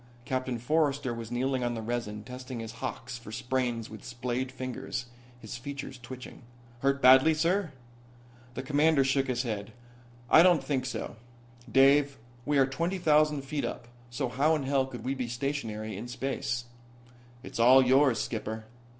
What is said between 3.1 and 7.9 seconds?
for sprains with splayed fingers, his features twitching. "Hurt badly, sir?"